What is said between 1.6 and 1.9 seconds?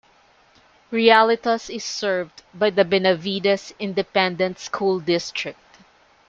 is